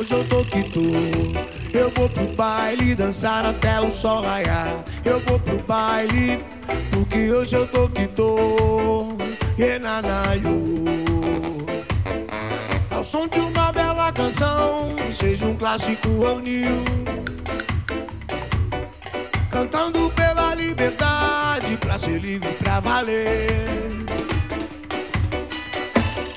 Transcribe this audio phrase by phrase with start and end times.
[0.00, 1.76] Hoje eu tô que.
[1.76, 4.82] Eu vou pro baile dançar até o sol raiar.
[5.04, 6.42] Eu vou pro baile
[6.90, 9.14] porque hoje eu tô que tô.
[9.58, 10.64] Enanaio.
[12.90, 16.82] Ao som de uma bela canção, seja um clássico ou new.
[19.50, 23.50] Cantando pela liberdade, pra ser livre, pra valer.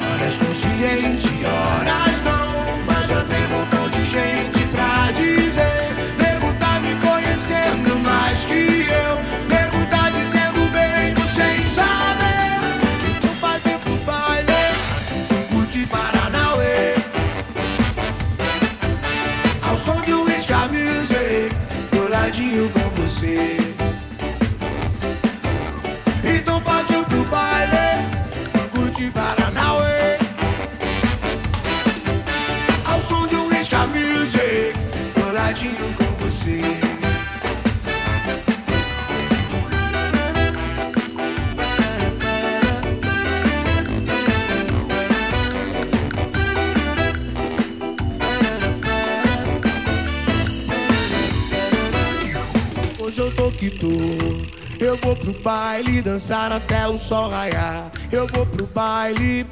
[0.00, 2.11] Horas consciente, horas
[22.32, 23.58] do ladinho com você.
[26.24, 28.08] Então partiu pro baile,
[28.74, 30.18] curte Paranauê.
[32.86, 34.72] Ao som de um Ska Music,
[35.14, 36.81] do ladinho com você.
[53.12, 53.88] Hoje eu tô que tô.
[54.82, 57.92] Eu vou pro baile dançar até o sol raiar.
[58.10, 59.46] Eu vou pro baile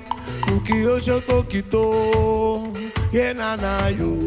[0.47, 2.72] porque hoje eu tô que tô.
[3.12, 4.19] Enanaio.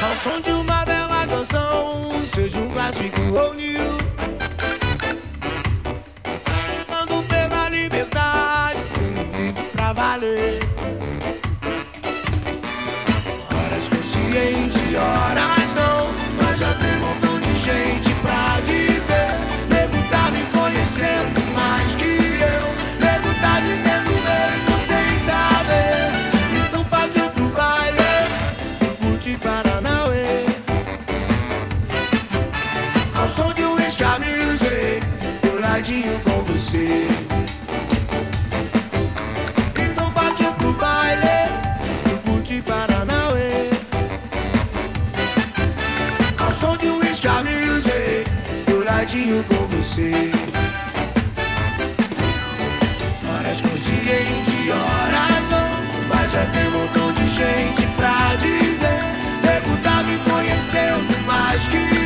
[0.00, 3.98] Ao som de uma bela canção, seja um clássico ou new.
[6.86, 10.60] Quando pela liberdade, sendo livre pra valer.
[13.50, 15.47] Horas consciente, horas
[35.78, 37.06] do ladinho com você.
[39.76, 41.52] Então partiu pro baile,
[42.24, 43.70] curte Paranauê.
[46.36, 48.28] Ao som de um Ska Music,
[48.66, 50.32] do ladinho com você.
[53.28, 58.98] Horas consciente, horas não, mas já tem um montão de gente pra dizer.
[59.44, 61.97] Nego tá me conhecendo mais que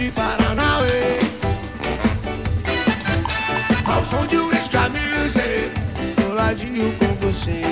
[0.00, 1.20] curte Paranauê.
[3.84, 5.70] Ao som de um Ska Music,
[6.16, 7.62] do ladinho com você.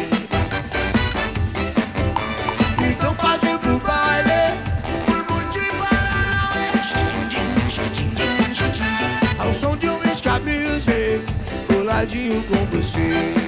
[2.86, 4.58] Então partiu pro baile,
[5.06, 6.68] fui curtir Paranauê.
[9.38, 11.24] Ao som de um Ska Music,
[11.68, 13.47] do ladinho com você.